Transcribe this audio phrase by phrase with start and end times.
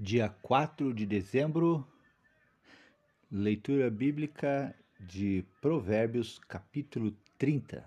[0.00, 1.84] Dia 4 de dezembro,
[3.28, 7.84] leitura bíblica de Provérbios, capítulo 30.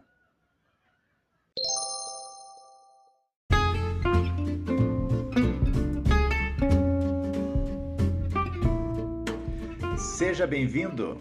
[9.97, 11.17] Seja bem-vindo!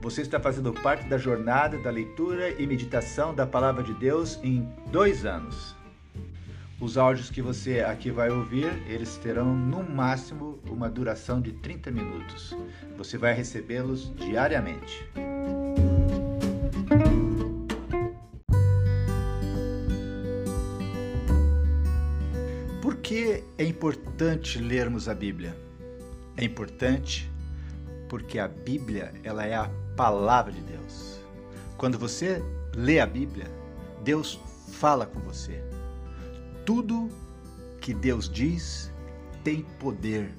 [0.00, 4.62] Você está fazendo parte da jornada da leitura e meditação da Palavra de Deus em
[4.90, 5.78] dois anos.
[6.80, 11.90] Os áudios que você aqui vai ouvir, eles terão no máximo uma duração de 30
[11.90, 12.56] minutos.
[12.96, 15.06] Você vai recebê-los diariamente.
[22.80, 25.54] Por que é importante lermos a Bíblia?
[26.34, 27.30] É importante
[28.08, 31.20] porque a Bíblia, ela é a palavra de Deus.
[31.76, 32.42] Quando você
[32.74, 33.46] lê a Bíblia,
[34.02, 34.40] Deus
[34.72, 35.69] fala com você.
[36.64, 37.08] Tudo
[37.80, 38.92] que Deus diz
[39.42, 40.30] tem poder.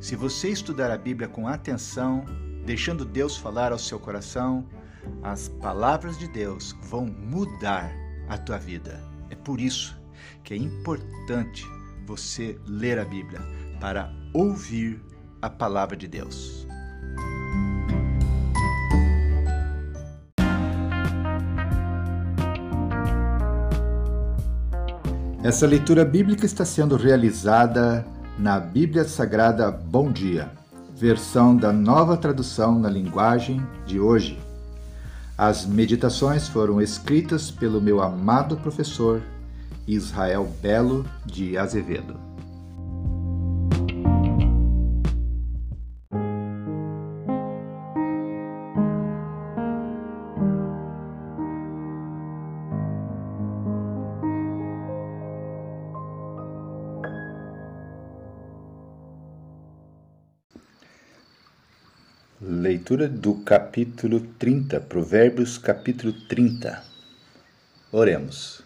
[0.00, 2.24] Se você estudar a Bíblia com atenção,
[2.64, 4.66] deixando Deus falar ao seu coração,
[5.22, 7.90] as palavras de Deus vão mudar
[8.28, 9.02] a tua vida.
[9.30, 9.98] É por isso
[10.44, 11.64] que é importante
[12.06, 13.40] você ler a Bíblia
[13.80, 15.02] para ouvir
[15.40, 16.66] a palavra de Deus.
[25.42, 28.04] Essa leitura bíblica está sendo realizada
[28.38, 30.50] na Bíblia Sagrada Bom Dia,
[30.94, 34.38] versão da nova tradução na linguagem de hoje.
[35.38, 39.22] As meditações foram escritas pelo meu amado professor
[39.88, 42.29] Israel Belo de Azevedo.
[62.90, 66.82] Leitura do capítulo 30, Provérbios, capítulo 30.
[67.92, 68.62] Oremos.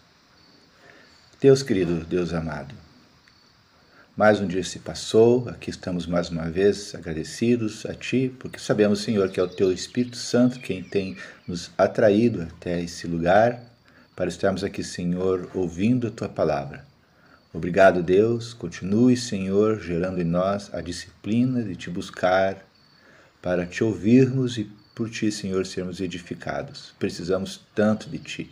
[1.39, 2.73] Deus querido, Deus amado,
[4.17, 9.03] mais um dia se passou, aqui estamos mais uma vez agradecidos a Ti, porque sabemos,
[9.03, 11.15] Senhor, que é o Teu Espírito Santo quem tem
[11.47, 13.61] nos atraído até esse lugar
[14.15, 16.83] para estarmos aqui, Senhor, ouvindo a Tua palavra.
[17.53, 18.55] Obrigado, Deus.
[18.55, 22.65] Continue, Senhor, gerando em nós a disciplina de Te buscar
[23.45, 24.63] para te ouvirmos e
[24.95, 26.95] por ti, Senhor, sermos edificados.
[26.97, 28.51] Precisamos tanto de ti.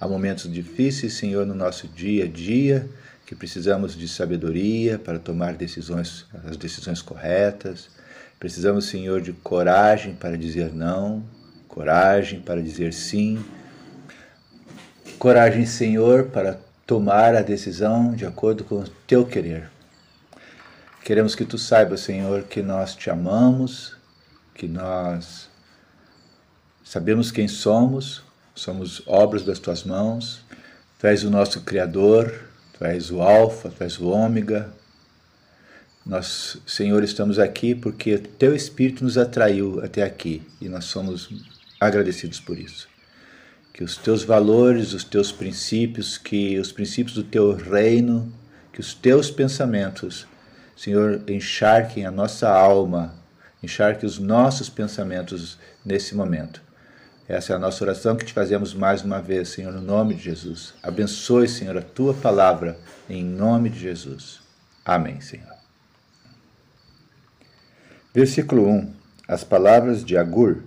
[0.00, 2.90] Há momentos difíceis, Senhor, no nosso dia a dia,
[3.24, 7.90] que precisamos de sabedoria para tomar decisões, as decisões corretas.
[8.40, 11.22] Precisamos, Senhor, de coragem para dizer não,
[11.68, 13.38] coragem para dizer sim.
[15.16, 19.70] Coragem, Senhor, para tomar a decisão de acordo com o teu querer.
[21.04, 23.96] Queremos que tu saibas, Senhor, que nós te amamos,
[24.58, 25.48] que nós
[26.82, 28.22] sabemos quem somos,
[28.56, 30.40] somos obras das tuas mãos,
[30.98, 34.68] tu és o nosso Criador, tu és o Alfa, tu és o Ômega.
[36.04, 41.30] Nós, Senhor, estamos aqui porque teu Espírito nos atraiu até aqui e nós somos
[41.78, 42.88] agradecidos por isso.
[43.72, 48.32] Que os teus valores, os teus princípios, que os princípios do teu reino,
[48.72, 50.26] que os teus pensamentos,
[50.76, 53.18] Senhor, encharquem a nossa alma
[53.62, 56.62] encharque os nossos pensamentos nesse momento.
[57.28, 60.22] Essa é a nossa oração que te fazemos mais uma vez, Senhor, no nome de
[60.22, 60.72] Jesus.
[60.82, 64.40] Abençoe, Senhor, a tua palavra, em nome de Jesus.
[64.84, 65.54] Amém, Senhor.
[68.14, 68.94] Versículo 1.
[69.28, 70.62] As palavras de Agur.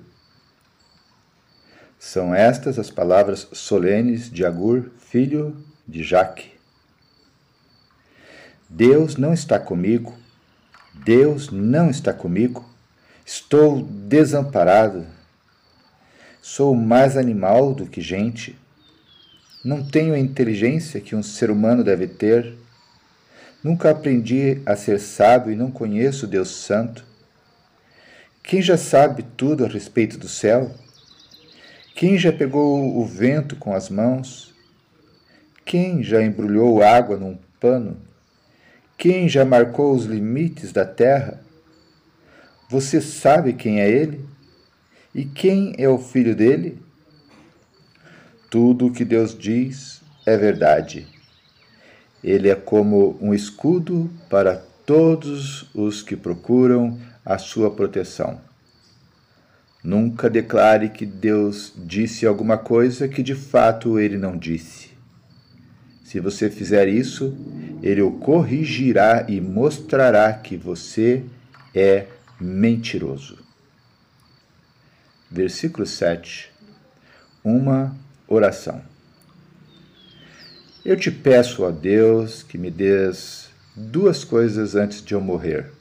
[1.98, 6.52] São estas as palavras solenes de Agur, filho de Jaque.
[8.70, 10.16] Deus não está comigo,
[10.94, 12.71] Deus não está comigo,
[13.34, 15.06] Estou desamparado.
[16.42, 18.60] Sou mais animal do que gente.
[19.64, 22.54] Não tenho a inteligência que um ser humano deve ter.
[23.64, 27.06] Nunca aprendi a ser sábio e não conheço Deus Santo.
[28.44, 30.70] Quem já sabe tudo a respeito do céu?
[31.96, 34.54] Quem já pegou o vento com as mãos?
[35.64, 37.96] Quem já embrulhou água num pano?
[38.98, 41.42] Quem já marcou os limites da terra?
[42.72, 44.24] Você sabe quem é ele?
[45.14, 46.80] E quem é o filho dele?
[48.50, 51.06] Tudo o que Deus diz é verdade.
[52.24, 58.40] Ele é como um escudo para todos os que procuram a sua proteção.
[59.84, 64.92] Nunca declare que Deus disse alguma coisa que de fato ele não disse.
[66.06, 67.36] Se você fizer isso,
[67.84, 71.26] ele o corrigirá e mostrará que você
[71.76, 72.08] é
[72.42, 73.38] mentiroso.
[75.30, 76.52] Versículo 7.
[77.44, 77.96] Uma
[78.28, 78.82] oração.
[80.84, 85.72] Eu te peço, ó Deus, que me des duas coisas antes de eu morrer.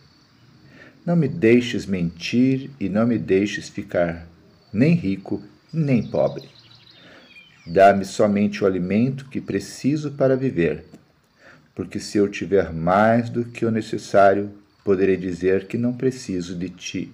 [1.04, 4.26] Não me deixes mentir e não me deixes ficar
[4.70, 5.42] nem rico
[5.72, 6.48] nem pobre.
[7.66, 10.84] Dá-me somente o alimento que preciso para viver,
[11.74, 16.68] porque se eu tiver mais do que o necessário, poderei dizer que não preciso de
[16.68, 17.12] ti.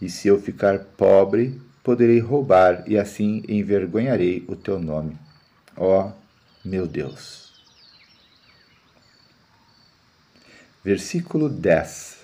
[0.00, 5.16] E se eu ficar pobre, poderei roubar e assim envergonharei o teu nome.
[5.76, 6.12] Ó oh,
[6.64, 7.50] meu Deus.
[10.82, 12.18] Versículo 10.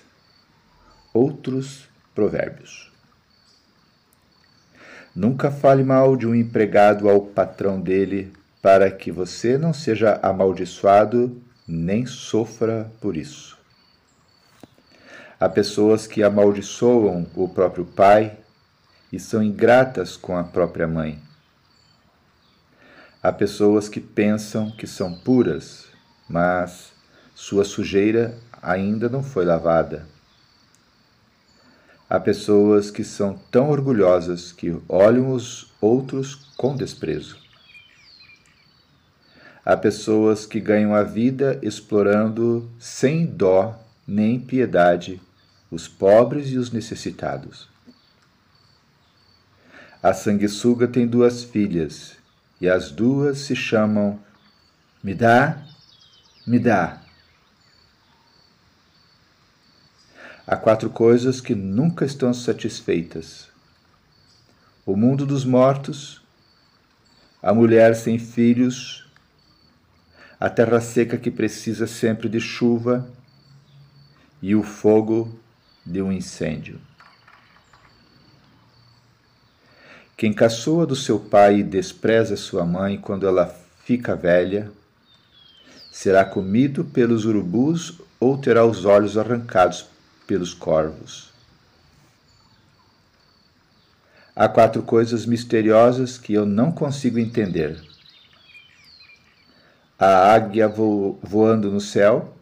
[1.13, 2.91] Outros provérbios.
[5.15, 8.31] Nunca fale mal de um empregado ao patrão dele,
[8.61, 13.56] para que você não seja amaldiçoado nem sofra por isso.
[15.39, 18.39] Há pessoas que amaldiçoam o próprio pai
[19.13, 21.21] e são ingratas com a própria mãe.
[23.21, 25.85] Há pessoas que pensam que são puras,
[26.27, 26.91] mas
[27.35, 30.07] sua sujeira ainda não foi lavada.
[32.09, 37.37] Há pessoas que são tão orgulhosas que olham os outros com desprezo.
[39.63, 45.21] Há pessoas que ganham a vida explorando sem dó nem piedade
[45.69, 47.69] os pobres e os necessitados.
[50.01, 52.15] A sanguessuga tem duas filhas
[52.61, 54.19] e as duas se chamam
[55.03, 55.63] Me dá,
[56.45, 57.01] me dá.
[60.45, 63.49] Há quatro coisas que nunca estão satisfeitas:
[64.85, 66.21] o mundo dos mortos,
[67.43, 69.11] a mulher sem filhos,
[70.39, 73.09] a terra seca que precisa sempre de chuva
[74.41, 75.37] e o fogo
[75.87, 76.79] de um incêndio.
[80.17, 83.55] Quem caçoa do seu pai e despreza sua mãe quando ela
[83.85, 84.69] fica velha,
[85.91, 89.85] será comido pelos urubus ou terá os olhos arrancados
[90.25, 91.31] pelos corvos.
[94.35, 97.81] Há quatro coisas misteriosas que eu não consigo entender:
[99.97, 102.35] a águia vo voando no céu,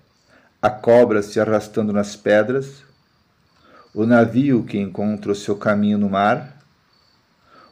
[0.62, 2.85] a cobra se arrastando nas pedras,
[3.96, 6.62] o navio que encontra o seu caminho no mar,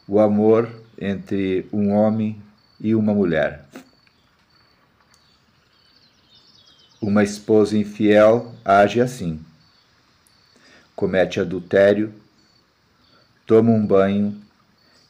[0.07, 0.67] o amor
[0.99, 2.41] entre um homem
[2.79, 3.65] e uma mulher.
[6.99, 9.39] Uma esposa infiel age assim
[10.95, 12.13] comete adultério,
[13.45, 14.41] toma um banho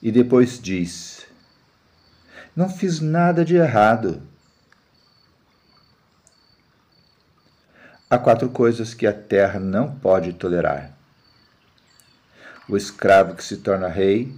[0.02, 1.26] e depois diz:
[2.56, 4.22] Não fiz nada de errado.
[8.10, 10.93] Há quatro coisas que a terra não pode tolerar:
[12.68, 14.34] o escravo que se torna rei,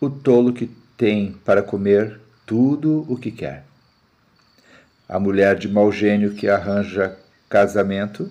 [0.00, 0.66] o tolo que
[0.96, 3.64] tem para comer tudo o que quer,
[5.08, 7.16] a mulher de mau gênio que arranja
[7.48, 8.30] casamento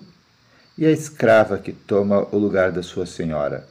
[0.76, 3.66] e a escrava que toma o lugar da sua senhora.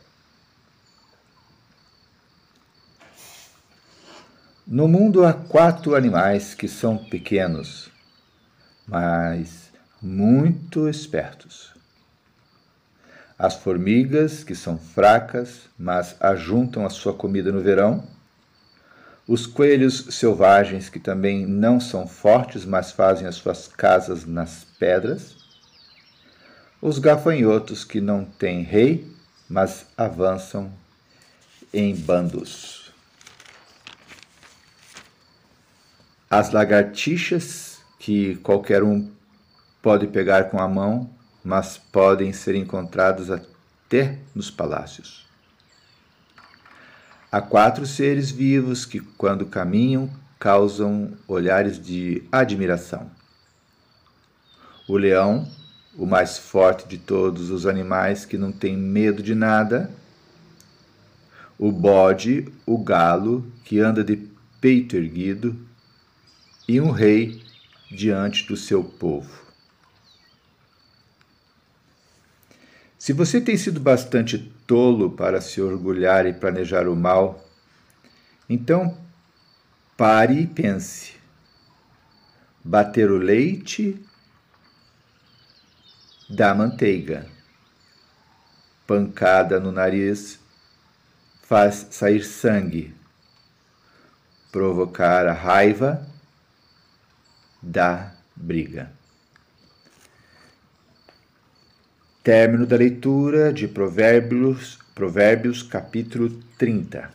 [4.65, 7.91] No mundo há quatro animais que são pequenos,
[8.87, 9.69] mas
[10.01, 11.73] muito espertos.
[13.41, 18.03] As formigas, que são fracas, mas ajuntam a sua comida no verão.
[19.27, 25.41] Os coelhos selvagens, que também não são fortes, mas fazem as suas casas nas pedras
[26.81, 29.07] os gafanhotos que não têm rei,
[29.47, 30.73] mas avançam
[31.71, 32.91] em bandos.
[36.27, 39.11] As lagartixas, que qualquer um
[39.81, 41.09] pode pegar com a mão,
[41.43, 45.25] mas podem ser encontradas até nos palácios.
[47.31, 53.09] Há quatro seres vivos que, quando caminham, causam olhares de admiração:
[54.87, 55.47] o leão,
[55.97, 59.89] o mais forte de todos os animais que não tem medo de nada,
[61.57, 64.27] o bode, o galo, que anda de
[64.59, 65.55] peito erguido,
[66.67, 67.41] e um rei
[67.89, 69.50] diante do seu povo.
[73.01, 77.43] Se você tem sido bastante tolo para se orgulhar e planejar o mal,
[78.47, 78.95] então
[79.97, 81.15] pare e pense.
[82.63, 83.99] Bater o leite
[86.29, 87.25] da manteiga.
[88.85, 90.39] Pancada no nariz
[91.41, 92.93] faz sair sangue.
[94.51, 96.07] Provocar a raiva
[97.63, 99.00] dá briga.
[102.23, 107.09] Término da leitura de Provérbios, Provérbios capítulo 30.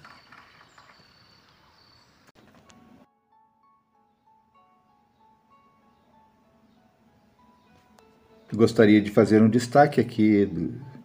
[8.53, 10.51] Gostaria de fazer um destaque aqui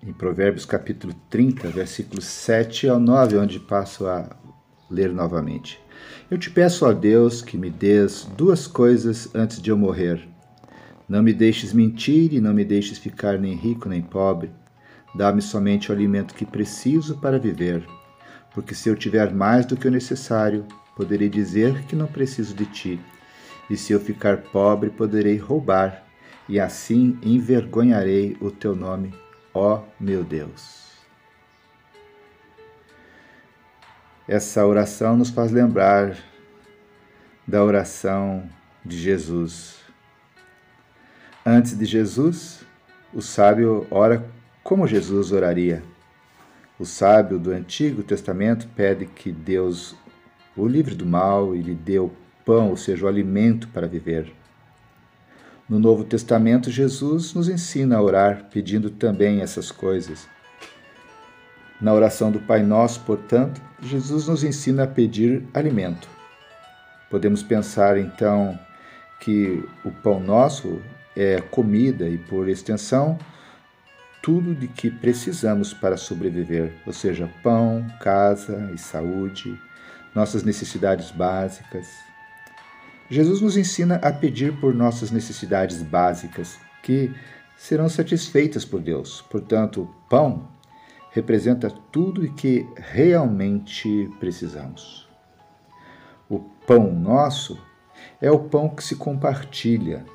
[0.02, 4.36] em Provérbios capítulo 30, versículos 7 ao 9, onde passo a
[4.90, 5.80] ler novamente.
[6.28, 10.31] Eu te peço, ó Deus, que me dês duas coisas antes de eu morrer.
[11.12, 14.50] Não me deixes mentir e não me deixes ficar nem rico nem pobre.
[15.14, 17.86] Dá-me somente o alimento que preciso para viver.
[18.54, 20.66] Porque se eu tiver mais do que o necessário,
[20.96, 23.00] poderei dizer que não preciso de ti.
[23.70, 26.02] E se eu ficar pobre, poderei roubar,
[26.48, 29.14] e assim envergonharei o teu nome,
[29.54, 30.92] ó meu Deus.
[34.26, 36.16] Essa oração nos faz lembrar
[37.46, 38.50] da oração
[38.86, 39.81] de Jesus.
[41.46, 42.64] Antes de Jesus,
[43.12, 44.24] o sábio ora
[44.64, 45.82] como Jesus oraria.
[46.78, 49.96] O sábio do Antigo Testamento pede que Deus
[50.56, 52.12] o livre do mal e lhe dê o
[52.46, 54.32] pão, ou seja, o alimento para viver.
[55.68, 60.28] No Novo Testamento, Jesus nos ensina a orar pedindo também essas coisas.
[61.82, 66.08] Na oração do Pai Nosso, portanto, Jesus nos ensina a pedir alimento.
[67.10, 68.60] Podemos pensar então
[69.20, 70.80] que o pão nosso
[71.16, 73.18] é comida e, por extensão,
[74.22, 79.60] tudo de que precisamos para sobreviver, ou seja, pão, casa e saúde,
[80.14, 81.88] nossas necessidades básicas.
[83.10, 87.14] Jesus nos ensina a pedir por nossas necessidades básicas, que
[87.58, 89.22] serão satisfeitas por Deus.
[89.30, 90.48] Portanto, pão
[91.12, 95.08] representa tudo o que realmente precisamos.
[96.30, 97.60] O pão nosso
[98.22, 100.06] é o pão que se compartilha.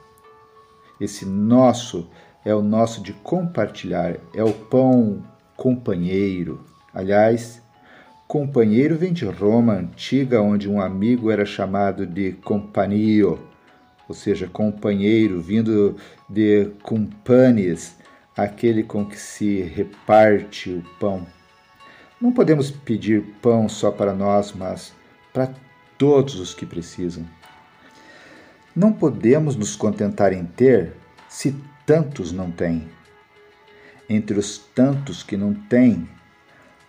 [1.00, 2.09] Esse nosso
[2.45, 5.23] é o nosso de compartilhar, é o pão
[5.57, 6.65] companheiro.
[6.95, 7.62] Aliás,
[8.26, 13.38] companheiro vem de Roma antiga, onde um amigo era chamado de companio,
[14.09, 15.97] ou seja, companheiro, vindo
[16.29, 17.97] de companes,
[18.37, 21.26] aquele com que se reparte o pão.
[22.21, 24.95] Não podemos pedir pão só para nós, mas
[25.33, 25.53] para
[25.99, 27.26] todos os que precisam.
[28.76, 30.92] Não podemos nos contentar em ter
[31.30, 31.56] se
[31.87, 32.87] tantos não têm.
[34.06, 36.06] Entre os tantos que não têm,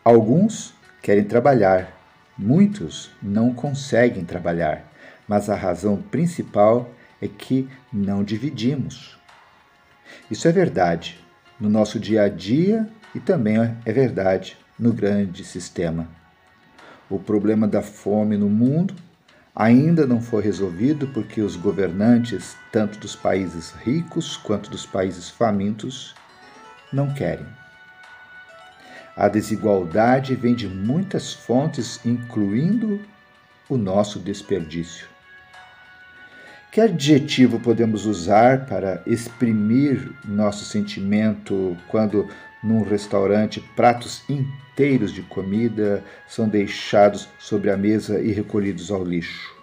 [0.04, 1.98] alguns querem trabalhar,
[2.38, 4.92] muitos não conseguem trabalhar,
[5.26, 6.92] mas a razão principal
[7.22, 9.18] é que não dividimos.
[10.30, 11.18] Isso é verdade
[11.58, 16.10] no nosso dia a dia e também é verdade no grande sistema.
[17.10, 18.94] O problema da fome no mundo
[19.60, 26.14] ainda não foi resolvido porque os governantes, tanto dos países ricos quanto dos países famintos,
[26.94, 27.48] não querem.
[29.16, 33.02] A desigualdade vem de muitas fontes, incluindo
[33.68, 35.08] o nosso desperdício.
[36.72, 42.30] Que adjetivo podemos usar para exprimir nosso sentimento quando,
[42.64, 49.56] num restaurante, pratos inteiros de comida são deixados sobre a mesa e recolhidos ao lixo?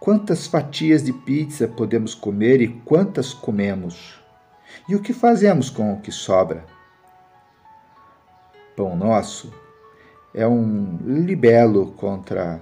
[0.00, 4.22] Quantas fatias de pizza podemos comer e quantas comemos?
[4.88, 6.64] E o que fazemos com o que sobra?
[8.76, 9.52] Pão nosso
[10.34, 12.60] é um libelo contra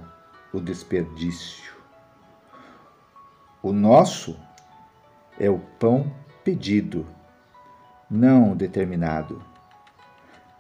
[0.53, 1.73] o desperdício.
[3.63, 4.39] O nosso
[5.41, 6.13] é o pão
[6.45, 7.07] pedido,
[8.13, 9.43] não determinado.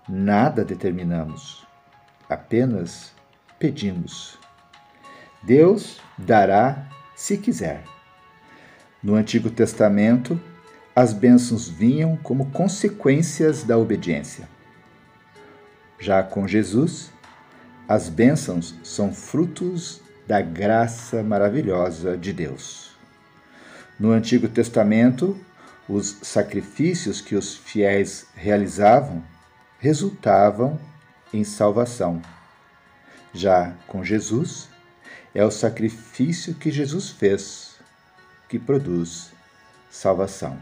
[0.08, 1.66] Nada determinamos,
[2.26, 3.12] apenas
[3.58, 4.38] pedimos.
[5.42, 7.84] Deus dará se quiser.
[9.02, 10.40] No Antigo Testamento,
[10.96, 14.48] as bênçãos vinham como consequências da obediência.
[15.98, 17.12] Já com Jesus,
[17.86, 22.96] as bênçãos são frutos da graça maravilhosa de Deus.
[24.00, 25.38] No Antigo Testamento,
[25.88, 29.22] os sacrifícios que os fiéis realizavam
[29.78, 30.78] resultavam
[31.32, 32.22] em salvação.
[33.34, 34.68] Já com Jesus,
[35.34, 37.76] é o sacrifício que Jesus fez
[38.48, 39.32] que produz
[39.90, 40.58] salvação.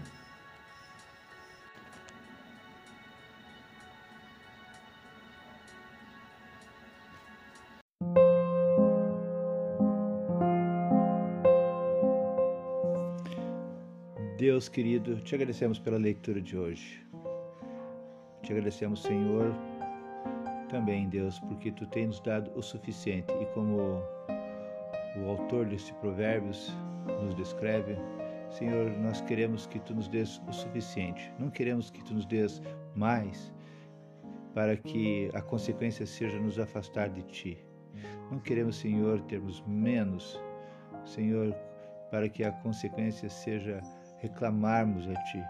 [14.40, 17.06] Deus querido, te agradecemos pela leitura de hoje.
[18.42, 19.54] Te agradecemos, Senhor,
[20.70, 24.02] também, Deus, porque tu tens nos dado o suficiente e como
[25.18, 26.74] o autor deste provérbios
[27.22, 27.98] nos descreve,
[28.48, 32.62] Senhor, nós queremos que tu nos dês o suficiente, não queremos que tu nos dês
[32.96, 33.52] mais
[34.54, 37.58] para que a consequência seja nos afastar de ti.
[38.30, 40.40] Não queremos, Senhor, termos menos,
[41.04, 41.54] Senhor,
[42.10, 43.82] para que a consequência seja
[44.20, 45.42] reclamarmos a ti.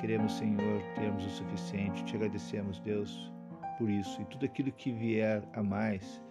[0.00, 2.04] Queremos, Senhor, termos o suficiente.
[2.04, 3.32] Te agradecemos, Deus,
[3.78, 4.20] por isso.
[4.20, 6.22] E tudo aquilo que vier a mais,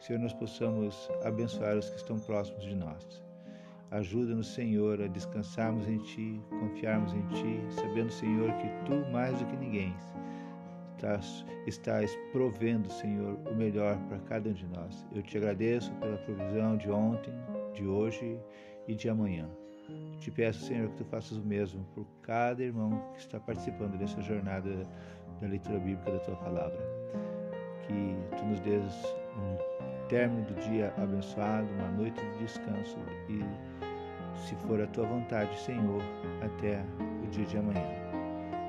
[0.00, 3.22] Senhor, nós possamos abençoar os que estão próximos de nós.
[3.90, 9.46] Ajuda-nos, Senhor, a descansarmos em Ti, confiarmos em Ti, sabendo, Senhor, que Tu, mais do
[9.46, 9.94] que ninguém,
[10.94, 15.06] estás, estás provendo, Senhor, o melhor para cada um de nós.
[15.14, 17.32] Eu te agradeço pela provisão de ontem,
[17.72, 18.38] de hoje
[18.86, 19.48] e de amanhã.
[20.18, 24.20] Te peço, Senhor, que tu faças o mesmo por cada irmão que está participando dessa
[24.20, 24.70] jornada
[25.40, 26.78] da leitura bíblica da tua palavra.
[27.86, 28.84] Que tu nos dês
[29.36, 33.40] um término do dia abençoado, uma noite de descanso e,
[34.46, 36.02] se for a tua vontade, Senhor,
[36.42, 36.82] até
[37.24, 38.08] o dia de amanhã.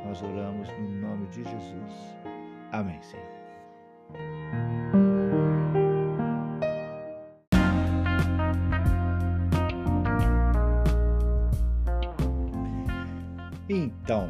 [0.06, 2.16] Nós oramos no nome de Jesus.
[2.72, 3.26] Amém, Senhor.
[13.70, 14.28] Então,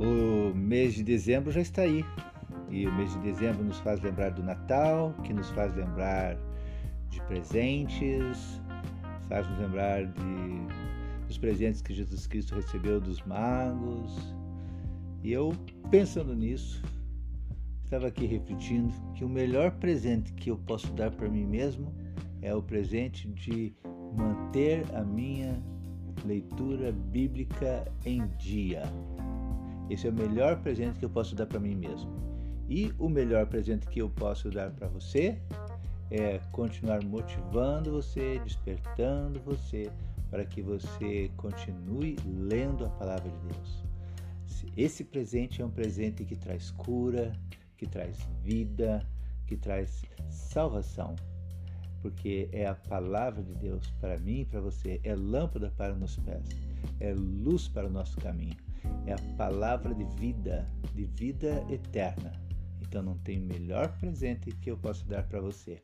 [0.00, 2.04] o mês de dezembro já está aí.
[2.68, 6.36] E o mês de dezembro nos faz lembrar do Natal, que nos faz lembrar
[7.08, 8.60] de presentes,
[9.28, 14.34] faz nos lembrar de, dos presentes que Jesus Cristo recebeu dos magos.
[15.22, 15.54] E eu,
[15.88, 16.82] pensando nisso,
[17.84, 21.94] estava aqui refletindo que o melhor presente que eu posso dar para mim mesmo
[22.42, 23.72] é o presente de
[24.16, 25.62] manter a minha
[26.24, 28.82] leitura bíblica em dia.
[29.90, 32.10] Esse é o melhor presente que eu posso dar para mim mesmo.
[32.68, 35.38] E o melhor presente que eu posso dar para você
[36.10, 39.90] é continuar motivando você, despertando você
[40.30, 43.84] para que você continue lendo a palavra de Deus.
[44.76, 47.32] Esse presente é um presente que traz cura,
[47.76, 49.06] que traz vida,
[49.46, 51.14] que traz salvação
[52.04, 55.98] porque é a palavra de Deus para mim e para você, é lâmpada para os
[55.98, 56.46] nossos pés,
[57.00, 58.58] é luz para o nosso caminho,
[59.06, 62.30] é a palavra de vida, de vida eterna.
[62.82, 65.80] Então não tem melhor presente que eu posso dar para você.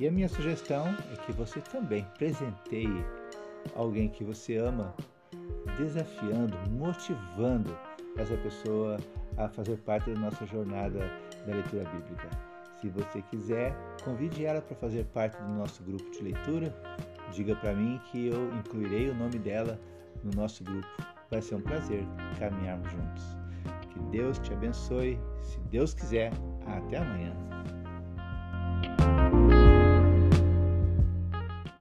[0.00, 3.04] E a minha sugestão é que você também presenteie
[3.76, 4.94] alguém que você ama,
[5.76, 7.76] desafiando, motivando
[8.16, 8.96] essa pessoa
[9.36, 11.10] a fazer parte da nossa jornada
[11.46, 12.51] da leitura bíblica.
[12.82, 13.72] Se você quiser,
[14.04, 16.74] convide ela para fazer parte do nosso grupo de leitura.
[17.30, 19.78] Diga para mim que eu incluirei o nome dela
[20.24, 20.88] no nosso grupo.
[21.30, 22.04] Vai ser um prazer
[22.40, 23.36] caminharmos juntos.
[23.88, 25.16] Que Deus te abençoe.
[25.42, 26.32] Se Deus quiser,
[26.66, 27.32] até amanhã.